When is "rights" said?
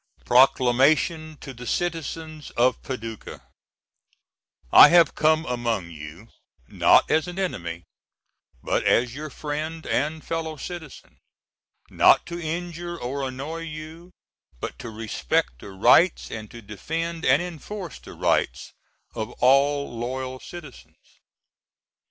15.69-16.31, 18.13-18.73